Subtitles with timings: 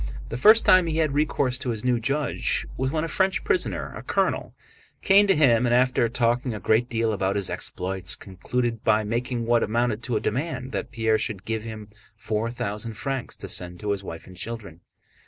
[0.29, 3.93] The first time he had recourse to his new judge was when a French prisoner,
[3.95, 4.55] a colonel,
[5.03, 9.45] came to him and, after talking a great deal about his exploits, concluded by making
[9.45, 13.79] what amounted to a demand that Pierre should give him four thousand francs to send
[13.81, 14.81] to his wife and children.